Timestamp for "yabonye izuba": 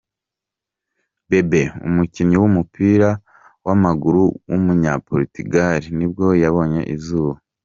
6.43-7.35